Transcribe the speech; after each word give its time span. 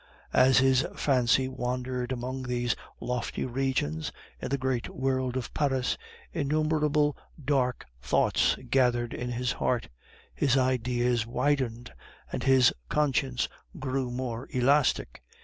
As 0.33 0.57
his 0.57 0.83
fancy 0.95 1.47
wandered 1.47 2.11
among 2.11 2.41
these 2.41 2.75
lofty 2.99 3.45
regions 3.45 4.11
in 4.41 4.49
the 4.49 4.57
great 4.57 4.89
world 4.89 5.37
of 5.37 5.53
Paris, 5.53 5.95
innumerable 6.33 7.15
dark 7.45 7.85
thoughts 8.01 8.55
gathered 8.71 9.13
in 9.13 9.29
his 9.29 9.51
heart; 9.51 9.89
his 10.33 10.57
ideas 10.57 11.27
widened, 11.27 11.93
and 12.31 12.41
his 12.41 12.73
conscience 12.89 13.47
grew 13.77 14.09
more 14.09 14.47
elastic. 14.49 15.21